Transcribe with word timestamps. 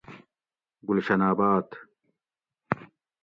گلشن 0.87 1.21
آباد 1.31 1.67